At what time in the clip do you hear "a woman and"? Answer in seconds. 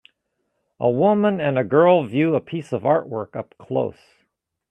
0.79-1.59